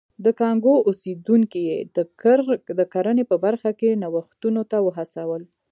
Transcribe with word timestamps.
د 0.25 0.27
کانګو 0.39 0.75
اوسېدونکي 0.89 1.61
یې 1.69 1.77
د 2.77 2.81
کرنې 2.93 3.23
په 3.31 3.35
برخه 3.45 3.71
کې 3.79 3.99
نوښتونو 4.03 4.61
ته 4.71 4.77
وهڅول. 4.85 5.43